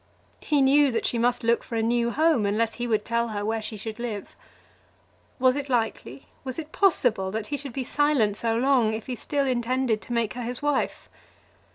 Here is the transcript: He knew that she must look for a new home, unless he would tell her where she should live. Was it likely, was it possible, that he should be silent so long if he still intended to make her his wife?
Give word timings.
He 0.39 0.63
knew 0.63 0.89
that 0.89 1.05
she 1.05 1.19
must 1.19 1.43
look 1.43 1.63
for 1.63 1.75
a 1.75 1.83
new 1.83 2.09
home, 2.09 2.43
unless 2.47 2.73
he 2.73 2.87
would 2.87 3.05
tell 3.05 3.27
her 3.27 3.45
where 3.45 3.61
she 3.61 3.77
should 3.77 3.99
live. 3.99 4.35
Was 5.37 5.55
it 5.55 5.69
likely, 5.69 6.25
was 6.43 6.57
it 6.57 6.71
possible, 6.71 7.29
that 7.29 7.45
he 7.53 7.57
should 7.57 7.71
be 7.71 7.83
silent 7.83 8.35
so 8.35 8.55
long 8.55 8.95
if 8.95 9.05
he 9.05 9.15
still 9.15 9.45
intended 9.45 10.01
to 10.01 10.11
make 10.13 10.33
her 10.33 10.41
his 10.41 10.59
wife? 10.59 11.07